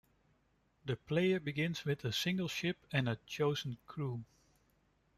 The 0.83 0.95
player 0.95 1.39
begins 1.39 1.85
with 1.85 2.03
a 2.05 2.11
single 2.11 2.47
ship 2.47 2.87
and 2.91 3.07
a 3.07 3.19
chosen 3.27 3.77
crew. 3.85 4.23